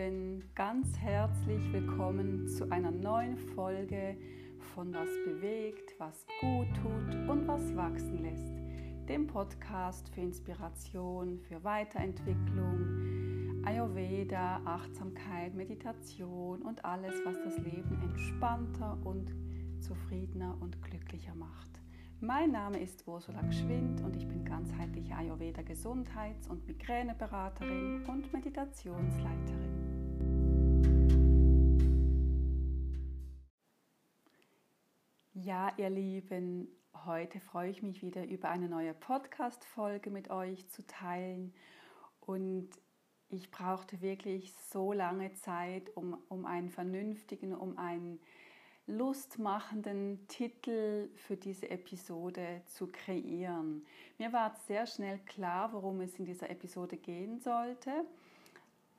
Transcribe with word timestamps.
Lieben, 0.00 0.42
ganz 0.54 0.98
herzlich 0.98 1.72
willkommen 1.72 2.48
zu 2.48 2.70
einer 2.70 2.90
neuen 2.90 3.36
Folge 3.36 4.16
von 4.74 4.94
Was 4.94 5.08
bewegt, 5.26 5.94
was 5.98 6.26
gut 6.40 6.68
tut 6.82 7.28
und 7.28 7.46
was 7.46 7.74
wachsen 7.76 8.22
lässt. 8.22 8.54
Dem 9.08 9.26
Podcast 9.26 10.08
für 10.08 10.22
Inspiration, 10.22 11.38
für 11.40 11.62
Weiterentwicklung, 11.64 13.62
Ayurveda, 13.64 14.62
Achtsamkeit, 14.64 15.54
Meditation 15.54 16.62
und 16.62 16.82
alles, 16.84 17.14
was 17.26 17.36
das 17.44 17.58
Leben 17.58 18.00
entspannter 18.02 18.96
und 19.04 19.34
zufriedener 19.80 20.56
und 20.60 20.80
glücklicher 20.82 21.34
macht. 21.34 21.70
Mein 22.22 22.52
Name 22.52 22.78
ist 22.80 23.06
Ursula 23.06 23.40
Geschwind 23.42 24.02
und 24.02 24.16
ich 24.16 24.28
bin 24.28 24.44
ganzheitliche 24.44 25.16
Ayurveda 25.16 25.62
Gesundheits- 25.62 26.48
und 26.48 26.66
Migräneberaterin 26.66 28.04
und 28.06 28.32
Meditationsleiterin. 28.32 29.59
Ja, 35.50 35.72
ihr 35.78 35.90
Lieben, 35.90 36.68
heute 37.04 37.40
freue 37.40 37.72
ich 37.72 37.82
mich 37.82 38.02
wieder 38.02 38.24
über 38.24 38.50
eine 38.50 38.68
neue 38.68 38.94
Podcast-Folge 38.94 40.08
mit 40.08 40.30
euch 40.30 40.68
zu 40.68 40.86
teilen 40.86 41.52
und 42.20 42.68
ich 43.30 43.50
brauchte 43.50 44.00
wirklich 44.00 44.54
so 44.70 44.92
lange 44.92 45.32
Zeit, 45.32 45.90
um, 45.96 46.16
um 46.28 46.46
einen 46.46 46.70
vernünftigen, 46.70 47.52
um 47.52 47.78
einen 47.78 48.20
lustmachenden 48.86 50.24
Titel 50.28 51.10
für 51.16 51.36
diese 51.36 51.68
Episode 51.68 52.62
zu 52.66 52.86
kreieren. 52.86 53.84
Mir 54.18 54.32
war 54.32 54.54
sehr 54.68 54.86
schnell 54.86 55.18
klar, 55.26 55.72
worum 55.72 56.00
es 56.00 56.16
in 56.16 56.26
dieser 56.26 56.48
Episode 56.48 56.96
gehen 56.96 57.40
sollte. 57.40 58.04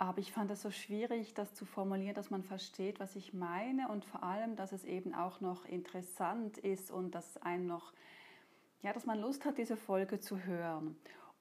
Aber 0.01 0.17
ich 0.17 0.31
fand 0.31 0.49
es 0.49 0.63
so 0.63 0.71
schwierig, 0.71 1.35
das 1.35 1.53
zu 1.53 1.63
formulieren, 1.63 2.15
dass 2.15 2.31
man 2.31 2.41
versteht, 2.41 2.99
was 2.99 3.15
ich 3.15 3.35
meine 3.35 3.87
und 3.87 4.03
vor 4.03 4.23
allem, 4.23 4.55
dass 4.55 4.71
es 4.71 4.83
eben 4.83 5.13
auch 5.13 5.41
noch 5.41 5.63
interessant 5.65 6.57
ist 6.57 6.89
und 6.89 7.13
dass 7.13 7.37
einem 7.37 7.67
noch, 7.67 7.93
ja, 8.81 8.93
dass 8.93 9.05
man 9.05 9.19
Lust 9.19 9.45
hat, 9.45 9.59
diese 9.59 9.77
Folge 9.77 10.19
zu 10.19 10.43
hören. 10.43 10.95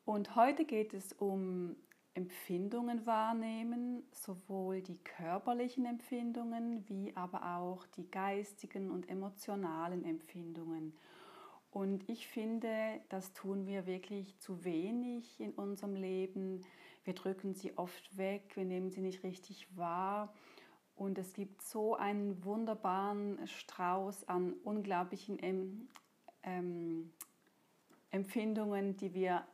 Und 0.04 0.36
heute 0.36 0.66
geht 0.66 0.92
es 0.92 1.14
um 1.14 1.74
Empfindungen 2.12 3.06
wahrnehmen, 3.06 4.02
sowohl 4.12 4.82
die 4.82 4.98
körperlichen 5.04 5.86
Empfindungen 5.86 6.86
wie 6.86 7.16
aber 7.16 7.56
auch 7.56 7.86
die 7.96 8.10
geistigen 8.10 8.90
und 8.90 9.08
emotionalen 9.08 10.04
Empfindungen. 10.04 10.92
Und 11.70 12.06
ich 12.10 12.28
finde, 12.28 13.00
das 13.08 13.32
tun 13.32 13.66
wir 13.66 13.86
wirklich 13.86 14.38
zu 14.38 14.64
wenig 14.64 15.40
in 15.40 15.52
unserem 15.52 15.94
Leben. 15.94 16.60
Wir 17.04 17.14
drücken 17.14 17.54
sie 17.54 17.76
oft 17.78 18.16
weg, 18.16 18.52
wir 18.54 18.64
nehmen 18.64 18.90
sie 18.90 19.00
nicht 19.00 19.22
richtig 19.22 19.66
wahr. 19.76 20.32
Und 20.96 21.16
es 21.18 21.32
gibt 21.32 21.62
so 21.62 21.96
einen 21.96 22.44
wunderbaren 22.44 23.46
Strauß 23.46 24.28
an 24.28 24.52
unglaublichen 24.64 25.88
ähm, 26.42 27.12
Empfindungen, 28.10 28.96
die 28.96 29.14
wir 29.14 29.46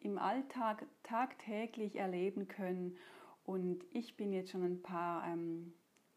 im 0.00 0.18
Alltag 0.18 0.84
tagtäglich 1.02 1.96
erleben 1.96 2.46
können. 2.46 2.98
Und 3.44 3.84
ich 3.90 4.16
bin 4.16 4.32
jetzt 4.32 4.50
schon 4.50 4.62
ein 4.62 4.82
paar, 4.82 5.26
ähm, 5.26 5.72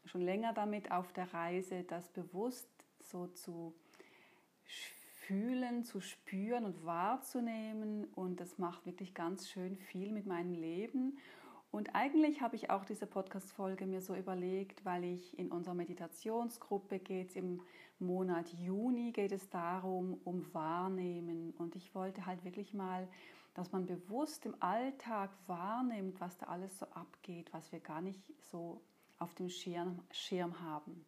schon 0.06 0.22
länger 0.22 0.54
damit 0.54 0.92
auf 0.92 1.14
der 1.14 1.34
Reise, 1.34 1.84
das 1.84 2.10
bewusst 2.10 2.68
so 3.00 3.28
zu 3.28 3.74
fühlen, 5.28 5.84
zu 5.84 6.02
spüren 6.02 6.66
und 6.66 6.86
wahrzunehmen. 6.86 8.06
Und 8.16 8.40
das 8.40 8.58
macht 8.58 8.86
wirklich 8.86 9.14
ganz 9.14 9.50
schön 9.50 9.76
viel 9.78 10.12
mit 10.12 10.26
meinem 10.26 10.54
Leben. 10.54 11.18
Und 11.72 11.96
eigentlich 11.96 12.42
habe 12.42 12.56
ich 12.56 12.70
auch 12.70 12.86
diese 12.86 13.08
Podcast-Folge 13.08 13.88
mir 13.88 14.02
so 14.02 14.16
überlegt, 14.16 14.86
weil 14.86 15.04
ich 15.04 15.38
in 15.40 15.52
unserer 15.52 15.74
Meditationsgruppe 15.74 17.00
geht 17.00 17.30
es 17.30 17.36
im 17.36 17.62
Monat 17.98 18.48
Juni, 18.54 19.12
geht 19.12 19.32
es 19.32 19.50
darum, 19.50 20.20
um 20.24 20.54
Wahrnehmen. 20.54 21.54
Und 21.58 21.76
ich 21.76 21.96
wollte 21.96 22.26
halt 22.26 22.44
wirklich 22.44 22.74
mal, 22.74 23.08
dass 23.56 23.72
man 23.72 23.86
bewusst 23.86 24.46
im 24.46 24.56
Alltag 24.60 25.32
wahrnimmt, 25.48 26.20
was 26.22 26.38
da 26.38 26.46
alles 26.48 26.78
so 26.78 26.86
abgeht, 26.88 27.52
was 27.54 27.72
wir 27.72 27.80
gar 27.80 28.02
nicht 28.02 28.22
so 28.52 28.82
auf 29.18 29.34
dem 29.36 29.50
Schirm, 29.50 30.00
Schirm 30.12 30.60
haben. 30.62 31.06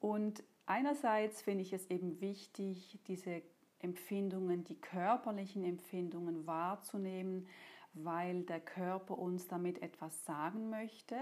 Und 0.00 0.42
einerseits 0.66 1.42
finde 1.42 1.62
ich 1.62 1.72
es 1.72 1.90
eben 1.90 2.20
wichtig, 2.20 2.98
diese 3.06 3.42
Empfindungen, 3.78 4.64
die 4.64 4.80
körperlichen 4.80 5.64
Empfindungen 5.64 6.46
wahrzunehmen, 6.46 7.46
weil 7.92 8.42
der 8.44 8.60
Körper 8.60 9.18
uns 9.18 9.46
damit 9.46 9.82
etwas 9.82 10.24
sagen 10.24 10.70
möchte, 10.70 11.16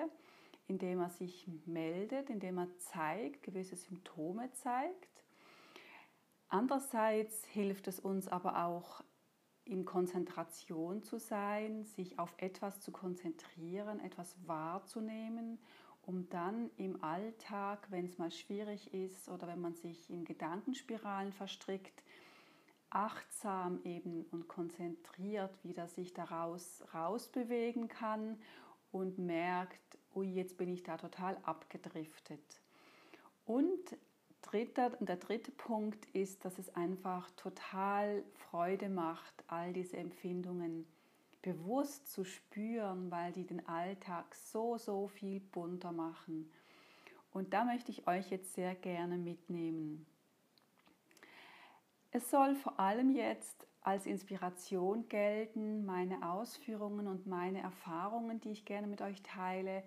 indem 0.66 1.00
er 1.00 1.10
sich 1.10 1.48
meldet, 1.66 2.31
indem 2.31 2.58
er 2.58 2.78
zeigt, 2.78 3.42
gewisse 3.42 3.76
Symptome 3.76 4.50
zeigt. 4.52 5.25
Andererseits 6.48 7.44
hilft 7.47 7.88
es 7.88 7.98
uns 7.98 8.28
aber 8.28 8.64
auch, 8.64 9.02
in 9.64 9.84
Konzentration 9.84 11.02
zu 11.02 11.19
sein, 11.19 11.84
sich 11.84 12.19
auf 12.19 12.34
etwas 12.38 12.81
zu 12.81 12.91
konzentrieren, 12.91 14.00
etwas 14.00 14.34
wahrzunehmen, 14.47 15.58
um 16.06 16.28
dann 16.28 16.70
im 16.76 17.02
Alltag, 17.02 17.86
wenn 17.90 18.06
es 18.06 18.18
mal 18.18 18.30
schwierig 18.30 18.92
ist 18.92 19.28
oder 19.28 19.46
wenn 19.46 19.60
man 19.60 19.74
sich 19.74 20.10
in 20.10 20.24
Gedankenspiralen 20.24 21.32
verstrickt, 21.32 22.02
achtsam 22.90 23.80
eben 23.84 24.26
und 24.30 24.48
konzentriert 24.48 25.52
wieder 25.64 25.88
sich 25.88 26.12
daraus 26.12 26.82
rausbewegen 26.92 27.88
kann 27.88 28.38
und 28.90 29.18
merkt, 29.18 29.98
ui, 30.14 30.26
jetzt 30.26 30.58
bin 30.58 30.68
ich 30.68 30.82
da 30.82 30.98
total 30.98 31.38
abgedriftet. 31.44 32.60
Und 33.46 33.96
dritter, 34.42 34.90
der 35.00 35.16
dritte 35.16 35.50
Punkt 35.52 36.04
ist, 36.14 36.44
dass 36.44 36.58
es 36.58 36.74
einfach 36.74 37.30
total 37.32 38.22
Freude 38.34 38.88
macht, 38.88 39.44
all 39.46 39.72
diese 39.72 39.96
Empfindungen 39.96 40.86
bewusst 41.42 42.10
zu 42.10 42.25
spüren, 42.25 43.10
weil 43.10 43.32
die 43.32 43.44
den 43.44 43.66
Alltag 43.69 44.34
so, 44.34 44.78
so 44.78 45.08
viel 45.08 45.41
bunter 45.41 45.92
machen. 45.92 46.50
Und 47.32 47.53
da 47.53 47.64
möchte 47.64 47.91
ich 47.91 48.06
euch 48.06 48.30
jetzt 48.30 48.54
sehr 48.54 48.75
gerne 48.75 49.16
mitnehmen. 49.16 50.06
Es 52.12 52.31
soll 52.31 52.54
vor 52.54 52.78
allem 52.78 53.10
jetzt 53.10 53.66
als 53.81 54.06
Inspiration 54.06 55.08
gelten, 55.08 55.84
meine 55.84 56.31
Ausführungen 56.31 57.08
und 57.08 57.26
meine 57.26 57.60
Erfahrungen, 57.60 58.41
die 58.41 58.50
ich 58.50 58.64
gerne 58.64 58.86
mit 58.86 59.02
euch 59.02 59.22
teile, 59.22 59.82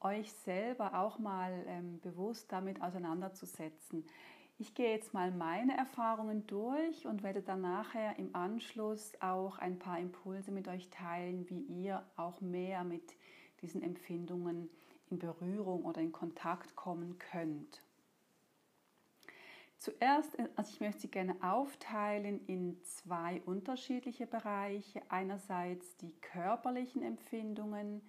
euch 0.00 0.32
selber 0.32 0.94
auch 0.94 1.18
mal 1.18 1.64
ähm, 1.66 2.00
bewusst 2.00 2.52
damit 2.52 2.80
auseinanderzusetzen. 2.80 4.04
Ich 4.60 4.74
gehe 4.74 4.90
jetzt 4.90 5.14
mal 5.14 5.30
meine 5.30 5.74
Erfahrungen 5.74 6.46
durch 6.46 7.06
und 7.06 7.22
werde 7.22 7.40
dann 7.40 7.62
nachher 7.62 8.18
im 8.18 8.36
Anschluss 8.36 9.14
auch 9.20 9.56
ein 9.56 9.78
paar 9.78 9.98
Impulse 9.98 10.50
mit 10.50 10.68
euch 10.68 10.90
teilen, 10.90 11.48
wie 11.48 11.62
ihr 11.62 12.04
auch 12.16 12.42
mehr 12.42 12.84
mit 12.84 13.16
diesen 13.62 13.82
Empfindungen 13.82 14.68
in 15.08 15.18
Berührung 15.18 15.86
oder 15.86 16.02
in 16.02 16.12
Kontakt 16.12 16.76
kommen 16.76 17.18
könnt. 17.18 17.80
Zuerst, 19.78 20.38
äh, 20.38 20.50
also 20.56 20.70
ich 20.74 20.80
möchte 20.80 21.00
sie 21.00 21.10
gerne 21.10 21.36
aufteilen 21.40 22.46
in 22.46 22.76
zwei 22.82 23.40
unterschiedliche 23.46 24.26
Bereiche. 24.26 25.00
Einerseits 25.08 25.96
die 25.96 26.12
körperlichen 26.20 27.02
Empfindungen, 27.02 28.02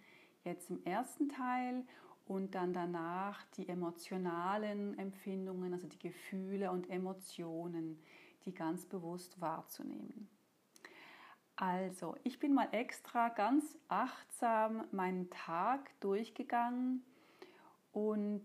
jetzt 0.44 0.70
im 0.70 0.84
ersten 0.84 1.30
Teil, 1.30 1.86
und 2.26 2.56
dann 2.56 2.74
danach 2.74 3.44
die 3.58 3.68
emotionalen 3.68 4.98
Empfindungen, 4.98 5.74
also 5.74 5.88
die 5.88 6.00
Gefühle 6.00 6.72
und 6.72 6.90
Emotionen, 6.90 8.02
die 8.46 8.54
ganz 8.54 8.86
bewusst 8.86 9.40
wahrzunehmen. 9.42 10.30
Also, 11.56 12.16
ich 12.24 12.40
bin 12.40 12.54
mal 12.54 12.70
extra 12.72 13.30
ganz 13.30 13.78
achtsam 13.88 14.86
meinen 14.92 15.30
Tag 15.30 15.92
durchgegangen 16.00 17.04
und 17.92 18.44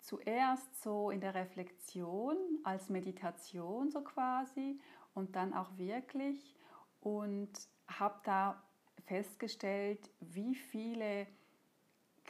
zuerst 0.00 0.82
so 0.82 1.10
in 1.10 1.20
der 1.20 1.34
Reflexion 1.34 2.36
als 2.64 2.88
Meditation 2.88 3.90
so 3.90 4.02
quasi 4.02 4.78
und 5.14 5.36
dann 5.36 5.54
auch 5.54 5.78
wirklich 5.78 6.54
und 7.00 7.50
habe 7.86 8.20
da 8.24 8.62
festgestellt, 9.06 10.10
wie 10.20 10.54
viele 10.54 11.26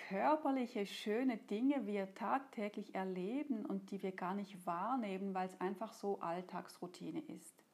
körperliche 0.08 0.86
schöne 0.86 1.36
Dinge 1.36 1.86
wir 1.86 2.14
tagtäglich 2.14 2.94
erleben 2.94 3.66
und 3.66 3.90
die 3.90 4.02
wir 4.02 4.12
gar 4.12 4.34
nicht 4.34 4.66
wahrnehmen, 4.66 5.34
weil 5.34 5.48
es 5.48 5.60
einfach 5.60 5.92
so 5.92 6.20
Alltagsroutine 6.20 7.20
ist. 7.28 7.64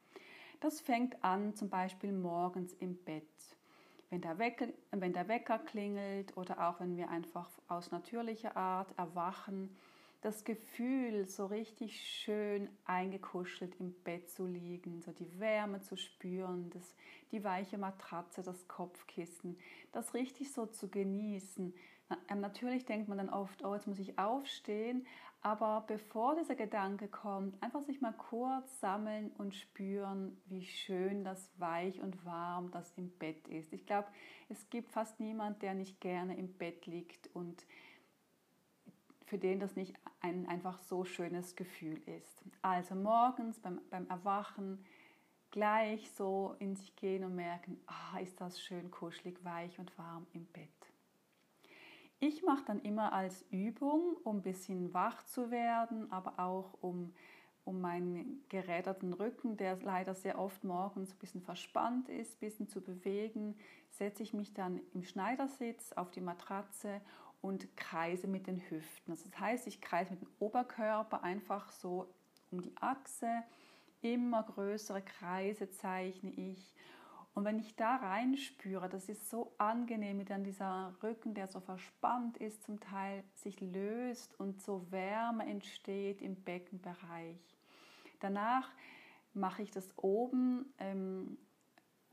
Das 0.61 0.81
fängt 0.81 1.23
an 1.23 1.55
zum 1.55 1.69
Beispiel 1.69 2.13
morgens 2.13 2.73
im 2.75 2.97
Bett. 2.97 3.23
Wenn 4.11 4.21
der, 4.21 4.39
Wecker, 4.39 4.69
wenn 4.93 5.13
der 5.13 5.29
Wecker 5.29 5.59
klingelt 5.59 6.37
oder 6.37 6.69
auch 6.69 6.81
wenn 6.81 6.97
wir 6.97 7.11
einfach 7.11 7.51
aus 7.69 7.91
natürlicher 7.91 8.57
Art 8.57 8.97
erwachen, 8.97 9.77
das 10.25 10.45
Gefühl, 10.45 11.27
so 11.27 11.45
richtig 11.45 12.01
schön 12.01 12.71
eingekuschelt 12.87 13.75
im 13.79 13.93
Bett 14.05 14.31
zu 14.31 14.47
liegen, 14.47 15.03
so 15.03 15.13
die 15.13 15.39
Wärme 15.39 15.83
zu 15.83 15.99
spüren, 15.99 16.71
das, 16.71 16.95
die 17.31 17.45
weiche 17.45 17.77
Matratze, 17.77 18.43
das 18.43 18.67
Kopfkissen, 18.67 19.59
das 19.93 20.15
richtig 20.15 20.51
so 20.51 20.65
zu 20.65 20.89
genießen, 20.89 21.75
natürlich 22.35 22.85
denkt 22.85 23.09
man 23.09 23.19
dann 23.19 23.31
oft, 23.31 23.65
oh, 23.65 23.75
jetzt 23.75 23.87
muss 23.87 23.99
ich 23.99 24.19
aufstehen, 24.19 25.07
aber 25.41 25.85
bevor 25.87 26.37
dieser 26.37 26.55
Gedanke 26.55 27.07
kommt, 27.07 27.63
einfach 27.63 27.83
sich 27.83 28.01
mal 28.01 28.15
kurz 28.15 28.81
sammeln 28.81 29.31
und 29.37 29.55
spüren, 29.55 30.41
wie 30.47 30.65
schön 30.65 31.23
das 31.23 31.51
weich 31.59 32.01
und 32.01 32.25
warm 32.25 32.71
das 32.71 32.93
im 32.97 33.11
Bett 33.19 33.47
ist. 33.49 33.73
Ich 33.75 33.85
glaube, 33.85 34.09
es 34.49 34.71
gibt 34.71 34.91
fast 34.91 35.21
niemand, 35.21 35.61
der 35.61 35.75
nicht 35.75 36.01
gerne 36.01 36.37
im 36.37 36.53
Bett 36.55 36.87
liegt 36.87 37.29
und 37.35 37.67
für 39.27 39.37
den 39.37 39.61
das 39.61 39.77
nicht 39.77 39.95
ein 40.21 40.49
einfach 40.49 40.79
so 40.79 41.05
schönes 41.05 41.57
Gefühl 41.57 42.01
ist. 42.07 42.43
Also 42.63 42.95
morgens 42.95 43.59
beim, 43.59 43.81
beim 43.91 44.09
Erwachen 44.09 44.85
gleich 45.51 46.11
so 46.13 46.57
in 46.59 46.75
sich 46.75 46.97
gehen 46.97 47.23
und 47.23 47.35
merken, 47.35 47.79
ah, 47.87 48.19
ist 48.19 48.41
das 48.41 48.61
schön 48.61 48.91
kuschelig, 48.91 49.45
weich 49.45 49.79
und 49.79 49.97
warm 49.99 50.27
im 50.33 50.47
Bett. 50.47 50.84
Ich 52.21 52.43
mache 52.43 52.65
dann 52.67 52.81
immer 52.81 53.13
als 53.13 53.45
Übung, 53.51 54.17
um 54.25 54.39
ein 54.39 54.43
bisschen 54.43 54.95
wach 54.95 55.25
zu 55.25 55.51
werden, 55.51 56.11
aber 56.11 56.39
auch 56.39 56.79
um, 56.81 57.13
um 57.65 57.81
meinen 57.81 58.43
geräderten 58.49 59.13
Rücken, 59.13 59.57
der 59.57 59.77
leider 59.83 60.15
sehr 60.15 60.39
oft 60.39 60.65
morgens 60.65 61.13
ein 61.13 61.19
bisschen 61.19 61.43
verspannt 61.43 62.09
ist, 62.09 62.35
ein 62.35 62.41
bisschen 62.41 62.69
zu 62.69 62.81
bewegen, 62.81 63.57
setze 63.91 64.23
ich 64.23 64.33
mich 64.33 64.55
dann 64.55 64.81
im 64.95 65.05
Schneidersitz 65.05 65.93
auf 65.93 66.11
die 66.11 66.21
Matratze 66.21 67.01
und 67.41 67.77
kreise 67.77 68.27
mit 68.27 68.47
den 68.47 68.59
Hüften. 68.71 69.11
Also 69.11 69.29
das 69.29 69.39
heißt, 69.39 69.67
ich 69.67 69.83
kreise 69.83 70.13
mit 70.13 70.23
dem 70.23 70.31
Oberkörper 70.39 71.23
einfach 71.23 71.71
so 71.73 72.09
um 72.51 72.63
die 72.63 72.75
Achse, 72.77 73.43
immer 74.01 74.43
größere 74.43 75.03
Kreise 75.03 75.71
zeichne 75.71 76.31
ich 76.31 76.75
und 77.35 77.45
wenn 77.45 77.59
ich 77.59 77.75
da 77.75 77.97
reinspüre, 77.97 78.89
das 78.89 79.09
ist 79.09 79.29
so 79.29 79.53
angenehm, 79.59 80.21
wie 80.21 80.25
dann 80.25 80.45
dieser 80.45 80.95
Rücken, 81.03 81.35
der 81.35 81.49
so 81.49 81.59
verspannt 81.59 82.37
ist, 82.37 82.63
zum 82.63 82.79
Teil 82.79 83.25
sich 83.35 83.61
löst 83.61 84.39
und 84.39 84.63
so 84.63 84.91
Wärme 84.93 85.45
entsteht 85.45 86.23
im 86.23 86.37
Beckenbereich. 86.37 87.57
Danach 88.21 88.71
mache 89.33 89.63
ich 89.63 89.73
das 89.73 89.99
oben, 89.99 90.73
ähm, 90.79 91.37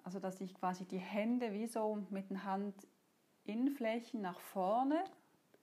also 0.03 0.19
dass 0.19 0.41
ich 0.41 0.55
quasi 0.55 0.85
die 0.85 0.97
Hände 0.97 1.53
wie 1.53 1.67
so 1.67 2.03
mit 2.09 2.31
den 2.31 2.43
Handinnenflächen 2.43 4.21
nach 4.21 4.39
vorne 4.39 5.03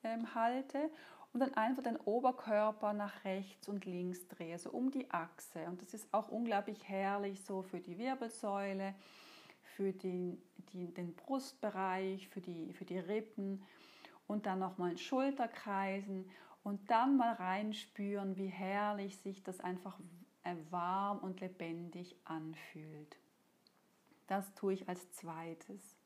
ähm, 0.04 0.36
halte 0.36 0.88
und 1.32 1.40
dann 1.40 1.54
einfach 1.54 1.82
den 1.82 1.96
Oberkörper 1.96 2.92
nach 2.92 3.24
rechts 3.24 3.68
und 3.68 3.84
links 3.86 4.28
drehe, 4.28 4.56
so 4.56 4.70
um 4.70 4.92
die 4.92 5.10
Achse. 5.10 5.64
Und 5.66 5.82
das 5.82 5.94
ist 5.94 6.06
auch 6.14 6.28
unglaublich 6.28 6.88
herrlich 6.88 7.42
so 7.44 7.62
für 7.62 7.80
die 7.80 7.98
Wirbelsäule 7.98 8.94
für 9.78 9.92
den, 9.92 10.42
die, 10.72 10.92
den 10.92 11.14
Brustbereich, 11.14 12.28
für 12.30 12.40
die, 12.40 12.72
für 12.72 12.84
die 12.84 12.98
Rippen 12.98 13.62
und 14.26 14.44
dann 14.44 14.58
nochmal 14.58 14.98
Schulterkreisen 14.98 16.28
und 16.64 16.90
dann 16.90 17.16
mal 17.16 17.34
reinspüren, 17.34 18.36
wie 18.36 18.48
herrlich 18.48 19.18
sich 19.18 19.44
das 19.44 19.60
einfach 19.60 19.96
äh, 20.42 20.56
warm 20.70 21.18
und 21.18 21.40
lebendig 21.40 22.16
anfühlt. 22.24 23.20
Das 24.26 24.52
tue 24.56 24.72
ich 24.72 24.88
als 24.88 25.12
zweites. 25.12 25.96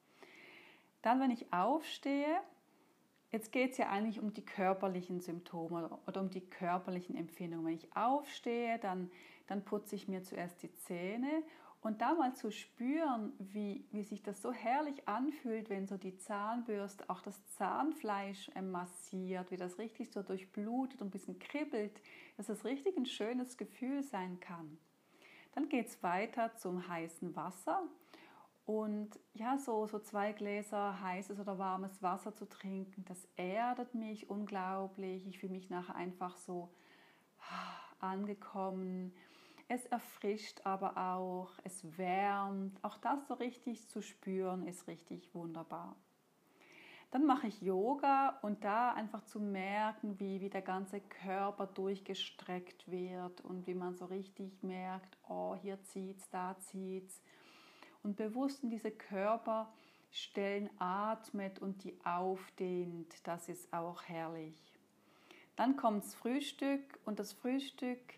Dann, 1.00 1.18
wenn 1.18 1.30
ich 1.30 1.50
aufstehe, 1.54 2.42
jetzt 3.30 3.52
geht 3.52 3.72
es 3.72 3.78
ja 3.78 3.88
eigentlich 3.88 4.20
um 4.20 4.34
die 4.34 4.44
körperlichen 4.44 5.22
Symptome 5.22 5.98
oder 6.06 6.20
um 6.20 6.28
die 6.28 6.44
körperlichen 6.44 7.16
Empfindungen. 7.16 7.64
Wenn 7.64 7.74
ich 7.74 7.96
aufstehe, 7.96 8.78
dann, 8.80 9.10
dann 9.46 9.64
putze 9.64 9.96
ich 9.96 10.08
mir 10.08 10.22
zuerst 10.22 10.62
die 10.62 10.74
Zähne 10.74 11.42
und 11.82 12.00
da 12.00 12.14
mal 12.14 12.32
zu 12.34 12.52
spüren, 12.52 13.32
wie, 13.40 13.84
wie 13.90 14.04
sich 14.04 14.22
das 14.22 14.40
so 14.40 14.52
herrlich 14.52 15.08
anfühlt, 15.08 15.68
wenn 15.68 15.88
so 15.88 15.96
die 15.96 16.16
Zahnbürste 16.16 17.10
auch 17.10 17.20
das 17.22 17.44
Zahnfleisch 17.56 18.50
äh, 18.54 18.62
massiert, 18.62 19.50
wie 19.50 19.56
das 19.56 19.78
richtig 19.78 20.12
so 20.12 20.22
durchblutet 20.22 21.00
und 21.00 21.08
ein 21.08 21.10
bisschen 21.10 21.40
kribbelt, 21.40 22.00
dass 22.36 22.46
das 22.46 22.64
richtig 22.64 22.96
ein 22.96 23.06
schönes 23.06 23.56
Gefühl 23.56 24.04
sein 24.04 24.38
kann. 24.38 24.78
Dann 25.54 25.68
geht 25.68 25.88
es 25.88 26.02
weiter 26.04 26.54
zum 26.54 26.86
heißen 26.86 27.34
Wasser. 27.34 27.82
Und 28.64 29.18
ja, 29.34 29.58
so, 29.58 29.88
so 29.88 29.98
zwei 29.98 30.32
Gläser 30.32 31.00
heißes 31.02 31.40
oder 31.40 31.58
warmes 31.58 32.00
Wasser 32.00 32.32
zu 32.32 32.48
trinken, 32.48 33.04
das 33.06 33.26
erdet 33.34 33.92
mich 33.92 34.30
unglaublich. 34.30 35.26
Ich 35.26 35.40
fühle 35.40 35.52
mich 35.52 35.68
nachher 35.68 35.96
einfach 35.96 36.36
so 36.36 36.72
ah, 37.40 38.06
angekommen 38.06 39.12
es 39.68 39.86
erfrischt 39.86 40.60
aber 40.64 40.96
auch, 40.96 41.50
es 41.64 41.96
wärmt. 41.96 42.82
Auch 42.82 42.98
das 42.98 43.26
so 43.28 43.34
richtig 43.34 43.88
zu 43.88 44.02
spüren 44.02 44.66
ist 44.66 44.86
richtig 44.86 45.34
wunderbar. 45.34 45.96
Dann 47.12 47.26
mache 47.26 47.46
ich 47.46 47.60
Yoga 47.60 48.38
und 48.40 48.64
da 48.64 48.92
einfach 48.94 49.22
zu 49.24 49.38
merken, 49.38 50.18
wie, 50.18 50.40
wie 50.40 50.48
der 50.48 50.62
ganze 50.62 51.00
Körper 51.00 51.66
durchgestreckt 51.66 52.90
wird 52.90 53.42
und 53.42 53.66
wie 53.66 53.74
man 53.74 53.94
so 53.94 54.06
richtig 54.06 54.62
merkt, 54.62 55.18
oh, 55.28 55.54
hier 55.54 55.82
zieht's, 55.82 56.30
da 56.30 56.56
zieht's. 56.58 57.20
Und 58.02 58.16
bewusst 58.16 58.64
in 58.64 58.70
diese 58.70 58.90
Körperstellen 58.90 60.70
atmet 60.78 61.58
und 61.58 61.84
die 61.84 61.98
aufdehnt, 62.02 63.14
das 63.24 63.50
ist 63.50 63.70
auch 63.74 64.02
herrlich. 64.04 64.56
Dann 65.54 65.76
kommt 65.76 66.04
das 66.04 66.14
Frühstück 66.14 66.98
und 67.04 67.18
das 67.18 67.34
Frühstück 67.34 68.14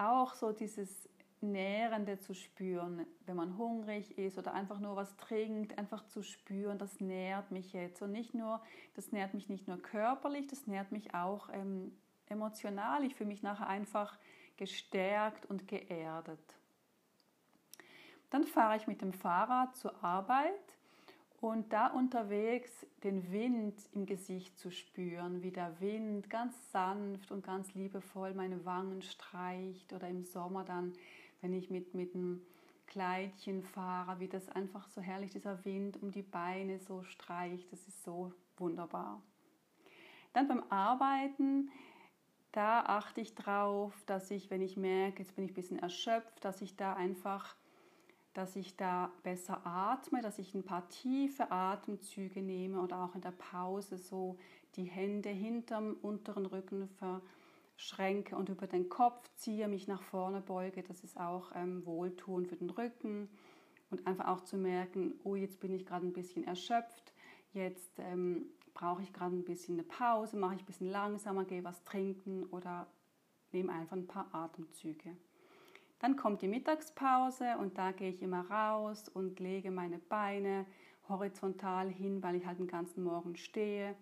auch 0.00 0.34
so 0.34 0.52
dieses 0.52 1.08
Nährende 1.42 2.18
zu 2.18 2.34
spüren, 2.34 3.06
wenn 3.26 3.36
man 3.36 3.56
hungrig 3.56 4.18
ist 4.18 4.36
oder 4.38 4.52
einfach 4.52 4.78
nur 4.78 4.96
was 4.96 5.16
trinkt, 5.16 5.78
einfach 5.78 6.06
zu 6.06 6.22
spüren, 6.22 6.78
das 6.78 7.00
nährt 7.00 7.50
mich 7.50 7.72
jetzt. 7.72 8.02
Und 8.02 8.12
nicht 8.12 8.34
nur, 8.34 8.60
das 8.94 9.12
nährt 9.12 9.32
mich 9.32 9.48
nicht 9.48 9.66
nur 9.66 9.78
körperlich, 9.78 10.46
das 10.48 10.66
nährt 10.66 10.92
mich 10.92 11.14
auch 11.14 11.48
ähm, 11.52 11.96
emotional. 12.26 13.04
Ich 13.04 13.14
fühle 13.14 13.28
mich 13.28 13.42
nachher 13.42 13.68
einfach 13.68 14.18
gestärkt 14.56 15.46
und 15.46 15.66
geerdet. 15.66 16.56
Dann 18.28 18.44
fahre 18.44 18.76
ich 18.76 18.86
mit 18.86 19.00
dem 19.00 19.12
Fahrrad 19.12 19.74
zur 19.76 20.04
Arbeit 20.04 20.52
und 21.40 21.72
da 21.72 21.86
unterwegs 21.86 22.70
den 23.02 23.32
Wind 23.32 23.74
im 23.94 24.04
Gesicht 24.04 24.58
zu 24.58 24.70
spüren, 24.70 25.42
wie 25.42 25.50
der 25.50 25.80
Wind 25.80 26.28
ganz 26.28 26.54
sanft 26.70 27.30
und 27.30 27.44
ganz 27.44 27.74
liebevoll 27.74 28.34
meine 28.34 28.64
Wangen 28.66 29.00
streicht 29.00 29.92
oder 29.92 30.08
im 30.08 30.24
Sommer 30.24 30.64
dann, 30.64 30.92
wenn 31.40 31.54
ich 31.54 31.70
mit, 31.70 31.94
mit 31.94 32.14
einem 32.14 32.42
Kleidchen 32.86 33.62
fahre, 33.62 34.20
wie 34.20 34.28
das 34.28 34.48
einfach 34.50 34.88
so 34.88 35.00
herrlich 35.00 35.30
dieser 35.30 35.64
Wind 35.64 36.02
um 36.02 36.10
die 36.10 36.22
Beine 36.22 36.78
so 36.78 37.02
streicht, 37.04 37.72
das 37.72 37.86
ist 37.88 38.04
so 38.04 38.32
wunderbar. 38.58 39.22
Dann 40.34 40.46
beim 40.46 40.62
Arbeiten, 40.68 41.70
da 42.52 42.80
achte 42.80 43.20
ich 43.20 43.34
drauf, 43.34 43.94
dass 44.06 44.30
ich, 44.30 44.50
wenn 44.50 44.60
ich 44.60 44.76
merke, 44.76 45.22
jetzt 45.22 45.36
bin 45.36 45.44
ich 45.44 45.52
ein 45.52 45.54
bisschen 45.54 45.78
erschöpft, 45.78 46.44
dass 46.44 46.60
ich 46.60 46.76
da 46.76 46.94
einfach 46.94 47.56
dass 48.32 48.54
ich 48.56 48.76
da 48.76 49.10
besser 49.22 49.66
atme, 49.66 50.22
dass 50.22 50.38
ich 50.38 50.54
ein 50.54 50.62
paar 50.62 50.88
tiefe 50.88 51.50
Atemzüge 51.50 52.42
nehme 52.42 52.80
oder 52.80 53.04
auch 53.04 53.14
in 53.14 53.20
der 53.20 53.32
Pause 53.32 53.98
so 53.98 54.38
die 54.76 54.84
Hände 54.84 55.30
hinterm 55.30 55.96
unteren 56.00 56.46
Rücken 56.46 56.88
verschränke 57.76 58.36
und 58.36 58.48
über 58.48 58.68
den 58.68 58.88
Kopf 58.88 59.28
ziehe, 59.34 59.66
mich 59.66 59.88
nach 59.88 60.02
vorne 60.02 60.40
beuge. 60.40 60.82
Das 60.82 61.02
ist 61.02 61.18
auch 61.18 61.50
ähm, 61.56 61.84
Wohltun 61.86 62.46
für 62.46 62.56
den 62.56 62.70
Rücken 62.70 63.28
und 63.90 64.06
einfach 64.06 64.28
auch 64.28 64.44
zu 64.44 64.56
merken, 64.56 65.14
oh, 65.24 65.34
jetzt 65.34 65.58
bin 65.58 65.74
ich 65.74 65.84
gerade 65.84 66.06
ein 66.06 66.12
bisschen 66.12 66.44
erschöpft, 66.44 67.12
jetzt 67.52 67.98
ähm, 67.98 68.46
brauche 68.74 69.02
ich 69.02 69.12
gerade 69.12 69.34
ein 69.34 69.44
bisschen 69.44 69.74
eine 69.74 69.82
Pause, 69.82 70.36
mache 70.36 70.54
ich 70.54 70.62
ein 70.62 70.66
bisschen 70.66 70.90
langsamer, 70.90 71.44
gehe 71.44 71.64
was 71.64 71.82
trinken 71.82 72.44
oder 72.44 72.86
nehme 73.50 73.72
einfach 73.72 73.96
ein 73.96 74.06
paar 74.06 74.32
Atemzüge. 74.32 75.16
Dann 76.00 76.16
kommt 76.16 76.40
die 76.40 76.48
Mittagspause 76.48 77.58
und 77.58 77.76
da 77.76 77.92
gehe 77.92 78.08
ich 78.08 78.22
immer 78.22 78.50
raus 78.50 79.08
und 79.10 79.38
lege 79.38 79.70
meine 79.70 79.98
Beine 79.98 80.64
horizontal 81.08 81.90
hin, 81.90 82.22
weil 82.22 82.36
ich 82.36 82.46
halt 82.46 82.58
den 82.58 82.66
ganzen 82.66 83.04
Morgen 83.04 83.36
stehe. 83.36 83.94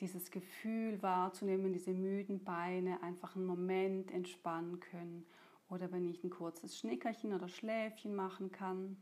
Dieses 0.00 0.30
Gefühl 0.30 1.02
wahrzunehmen, 1.02 1.72
diese 1.74 1.92
müden 1.92 2.42
Beine 2.42 3.02
einfach 3.02 3.36
einen 3.36 3.44
Moment 3.44 4.10
entspannen 4.10 4.80
können. 4.80 5.26
Oder 5.68 5.92
wenn 5.92 6.08
ich 6.08 6.24
ein 6.24 6.30
kurzes 6.30 6.78
Schnickerchen 6.78 7.34
oder 7.34 7.48
Schläfchen 7.48 8.14
machen 8.14 8.50
kann. 8.50 8.96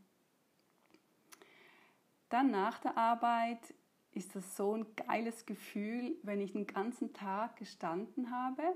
Dann 2.27 2.51
nach 2.51 2.79
der 2.79 2.97
Arbeit 2.97 3.73
ist 4.11 4.35
das 4.35 4.57
so 4.57 4.73
ein 4.73 4.85
geiles 4.97 5.45
Gefühl, 5.45 6.17
wenn 6.23 6.41
ich 6.41 6.51
den 6.51 6.67
ganzen 6.67 7.13
Tag 7.13 7.55
gestanden 7.55 8.31
habe 8.31 8.75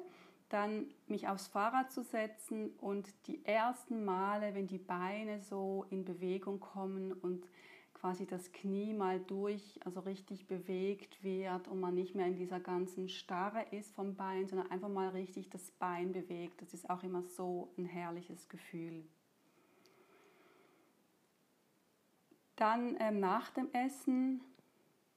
dann 0.51 0.87
mich 1.07 1.29
aufs 1.29 1.47
Fahrrad 1.47 1.91
zu 1.91 2.03
setzen 2.03 2.71
und 2.79 3.07
die 3.27 3.45
ersten 3.45 4.03
Male, 4.03 4.53
wenn 4.53 4.67
die 4.67 4.77
Beine 4.77 5.39
so 5.39 5.85
in 5.89 6.03
Bewegung 6.03 6.59
kommen 6.59 7.13
und 7.13 7.47
quasi 7.93 8.25
das 8.25 8.51
Knie 8.51 8.93
mal 8.93 9.19
durch, 9.19 9.79
also 9.85 10.01
richtig 10.01 10.47
bewegt 10.47 11.23
wird 11.23 11.67
und 11.67 11.79
man 11.79 11.93
nicht 11.93 12.15
mehr 12.15 12.25
in 12.25 12.35
dieser 12.35 12.59
ganzen 12.59 13.07
Starre 13.07 13.65
ist 13.71 13.93
vom 13.93 14.15
Bein, 14.15 14.47
sondern 14.47 14.69
einfach 14.71 14.89
mal 14.89 15.09
richtig 15.09 15.49
das 15.49 15.71
Bein 15.71 16.11
bewegt. 16.11 16.61
Das 16.61 16.73
ist 16.73 16.89
auch 16.89 17.03
immer 17.03 17.23
so 17.23 17.71
ein 17.77 17.85
herrliches 17.85 18.49
Gefühl. 18.49 19.05
Dann 22.57 22.97
ähm, 22.99 23.19
nach 23.19 23.51
dem 23.51 23.71
Essen 23.71 24.41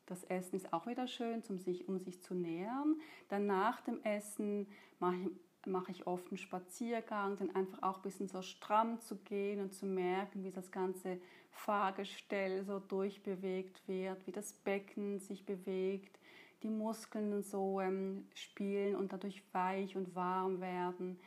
das 0.06 0.22
Essen 0.24 0.56
ist 0.56 0.72
auch 0.72 0.86
wieder 0.86 1.06
schön, 1.06 1.42
um 1.48 1.58
sich, 1.58 2.22
zu 2.22 2.34
nähren. 2.34 3.00
Dann 3.28 3.46
nach 3.46 3.80
dem 3.80 4.02
Essen 4.02 4.66
mache 5.04 5.16
ich, 5.16 5.66
mache 5.66 5.90
ich 5.92 6.06
oft 6.06 6.28
einen 6.28 6.38
Spaziergang, 6.38 7.36
dann 7.36 7.54
einfach 7.54 7.82
auch 7.82 7.96
ein 7.96 8.02
bisschen 8.02 8.28
so 8.28 8.42
stramm 8.42 9.00
zu 9.00 9.16
gehen 9.16 9.60
und 9.60 9.72
zu 9.74 9.86
merken, 9.86 10.44
wie 10.44 10.50
das 10.50 10.70
ganze 10.70 11.18
Fahrgestell 11.50 12.64
so 12.64 12.78
durchbewegt 12.78 13.86
wird, 13.86 14.26
wie 14.26 14.32
das 14.32 14.52
Becken 14.52 15.18
sich 15.18 15.44
bewegt, 15.44 16.18
die 16.62 16.70
Muskeln 16.70 17.42
so 17.42 17.80
ähm, 17.80 18.26
spielen 18.34 18.96
und 18.96 19.12
dadurch 19.12 19.42
weich 19.52 19.96
und 19.96 20.14
warm 20.14 20.60
werden. 20.60 21.18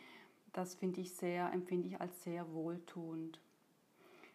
Das 0.53 0.75
finde 0.75 1.01
ich 1.01 1.13
sehr, 1.13 1.51
empfinde 1.53 1.87
ich 1.87 2.01
als 2.01 2.23
sehr 2.23 2.51
wohltuend. 2.53 3.39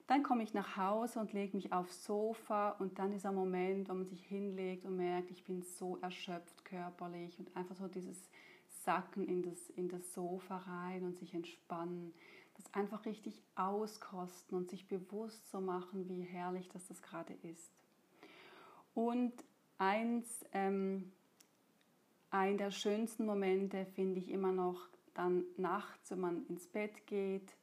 Dann 0.06 0.22
komme 0.22 0.42
ich 0.42 0.52
nach 0.52 0.76
Hause 0.76 1.20
und 1.20 1.32
lege 1.32 1.56
mich 1.56 1.72
aufs 1.72 2.04
Sofa 2.04 2.70
und 2.70 2.98
dann 2.98 3.12
dieser 3.12 3.32
Moment, 3.32 3.88
wo 3.88 3.94
man 3.94 4.06
sich 4.06 4.24
hinlegt 4.24 4.84
und 4.84 4.96
merkt, 4.96 5.30
ich 5.30 5.44
bin 5.44 5.62
so 5.62 5.98
erschöpft 6.02 6.64
körperlich 6.64 7.38
und 7.38 7.56
einfach 7.56 7.76
so 7.76 7.88
dieses 7.88 8.28
Sacken 8.84 9.26
in 9.26 9.42
das, 9.42 9.70
in 9.70 9.88
das 9.88 10.12
Sofa 10.14 10.58
rein 10.58 11.04
und 11.04 11.18
sich 11.18 11.34
entspannen. 11.34 12.12
Das 12.54 12.72
einfach 12.74 13.04
richtig 13.06 13.42
auskosten 13.54 14.56
und 14.56 14.70
sich 14.70 14.86
bewusst 14.88 15.50
so 15.50 15.60
machen, 15.60 16.08
wie 16.08 16.22
herrlich 16.22 16.68
dass 16.68 16.86
das 16.88 17.00
gerade 17.02 17.34
ist. 17.42 17.72
Und 18.94 19.32
eins, 19.78 20.44
ähm, 20.52 21.12
ein 22.30 22.58
der 22.58 22.70
schönsten 22.70 23.26
Momente 23.26 23.86
finde 23.94 24.20
ich 24.20 24.30
immer 24.30 24.52
noch 24.52 24.88
dann 25.14 25.44
nachts, 25.56 26.10
wenn 26.10 26.20
man 26.20 26.46
ins 26.46 26.66
Bett 26.66 27.06
geht. 27.06 27.54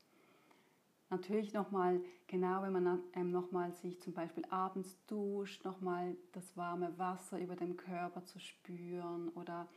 Natürlich 1.10 1.54
nochmal, 1.54 2.02
genau 2.28 2.62
wenn 2.62 2.74
man 2.74 3.00
ähm, 3.14 3.32
nochmal 3.32 3.72
sich 3.74 4.00
zum 4.00 4.14
Beispiel 4.14 4.46
abends 4.52 4.96
duscht, 5.08 5.66
nochmal 5.66 6.16
das 6.34 6.56
warme 6.56 6.96
Wasser 7.00 7.40
über 7.40 7.56
dem 7.56 7.78
Körper 7.78 8.24
zu 8.26 8.40
spüren 8.40 9.30
oder 9.30 9.68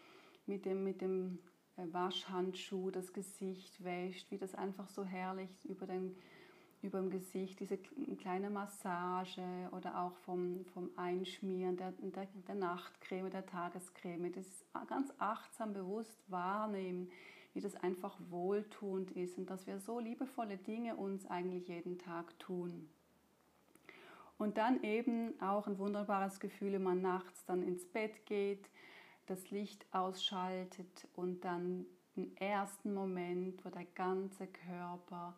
mit 0.46 0.64
dem, 0.64 0.84
mit 0.84 1.00
dem 1.00 1.38
äh, 1.76 1.82
Waschhandschuh 1.92 2.90
das 2.90 3.12
Gesicht 3.12 3.82
wäscht, 3.82 4.30
wie 4.30 4.38
das 4.38 4.54
einfach 4.54 4.88
so 4.88 5.04
herrlich 5.04 5.50
über, 5.64 5.86
den, 5.86 6.16
über 6.82 6.98
dem 6.98 7.10
Gesicht, 7.10 7.60
diese 7.60 7.78
kleine 7.78 8.50
Massage 8.50 9.42
oder 9.72 10.02
auch 10.02 10.16
vom, 10.18 10.64
vom 10.74 10.90
Einschmieren 10.96 11.76
der, 11.76 11.92
der, 11.92 12.26
der 12.46 12.54
Nachtcreme, 12.54 13.30
der 13.30 13.46
Tagescreme, 13.46 14.32
das 14.32 14.46
ganz 14.88 15.12
achtsam 15.18 15.72
bewusst 15.72 16.18
wahrnehmen, 16.28 17.10
wie 17.54 17.60
das 17.60 17.76
einfach 17.76 18.16
wohltuend 18.30 19.10
ist 19.12 19.36
und 19.38 19.50
dass 19.50 19.66
wir 19.66 19.78
so 19.78 20.00
liebevolle 20.00 20.56
Dinge 20.56 20.96
uns 20.96 21.26
eigentlich 21.26 21.68
jeden 21.68 21.98
Tag 21.98 22.38
tun. 22.38 22.88
Und 24.38 24.58
dann 24.58 24.82
eben 24.82 25.40
auch 25.40 25.66
ein 25.66 25.78
wunderbares 25.78 26.40
Gefühl, 26.40 26.72
wenn 26.72 26.82
man 26.82 27.02
nachts 27.02 27.44
dann 27.44 27.62
ins 27.62 27.84
Bett 27.84 28.26
geht, 28.26 28.68
das 29.32 29.50
Licht 29.50 29.86
ausschaltet 29.92 31.08
und 31.14 31.42
dann 31.42 31.86
den 32.16 32.36
ersten 32.36 32.92
Moment, 32.92 33.64
wo 33.64 33.70
der 33.70 33.86
ganze 33.86 34.46
Körper 34.46 35.34